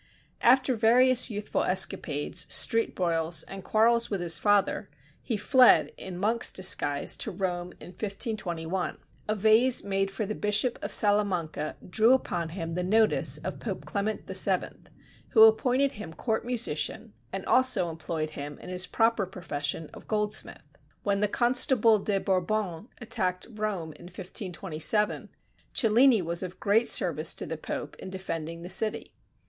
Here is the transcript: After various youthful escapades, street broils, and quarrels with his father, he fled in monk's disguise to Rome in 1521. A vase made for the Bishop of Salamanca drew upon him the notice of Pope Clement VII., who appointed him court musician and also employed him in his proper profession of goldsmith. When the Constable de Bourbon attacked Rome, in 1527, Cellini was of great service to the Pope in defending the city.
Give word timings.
After 0.41 0.75
various 0.75 1.29
youthful 1.29 1.63
escapades, 1.63 2.51
street 2.51 2.95
broils, 2.95 3.43
and 3.43 3.63
quarrels 3.63 4.09
with 4.09 4.19
his 4.19 4.39
father, 4.39 4.89
he 5.21 5.37
fled 5.37 5.91
in 5.95 6.17
monk's 6.17 6.51
disguise 6.51 7.15
to 7.17 7.29
Rome 7.29 7.73
in 7.79 7.89
1521. 7.89 8.97
A 9.27 9.35
vase 9.35 9.83
made 9.83 10.09
for 10.09 10.25
the 10.25 10.33
Bishop 10.33 10.79
of 10.81 10.91
Salamanca 10.91 11.77
drew 11.87 12.13
upon 12.13 12.49
him 12.49 12.73
the 12.73 12.83
notice 12.83 13.37
of 13.37 13.59
Pope 13.59 13.85
Clement 13.85 14.25
VII., 14.25 14.69
who 15.33 15.43
appointed 15.43 15.91
him 15.91 16.15
court 16.15 16.45
musician 16.47 17.13
and 17.31 17.45
also 17.45 17.87
employed 17.87 18.31
him 18.31 18.57
in 18.57 18.69
his 18.69 18.87
proper 18.87 19.27
profession 19.27 19.87
of 19.93 20.07
goldsmith. 20.07 20.63
When 21.03 21.19
the 21.19 21.27
Constable 21.27 21.99
de 21.99 22.19
Bourbon 22.19 22.87
attacked 22.99 23.45
Rome, 23.51 23.93
in 23.97 24.05
1527, 24.05 25.29
Cellini 25.73 26.23
was 26.23 26.41
of 26.41 26.59
great 26.59 26.87
service 26.87 27.35
to 27.35 27.45
the 27.45 27.55
Pope 27.57 27.95
in 27.97 28.09
defending 28.09 28.63
the 28.63 28.69
city. 28.71 29.13